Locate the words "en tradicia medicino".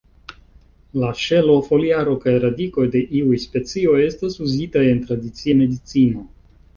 4.95-6.25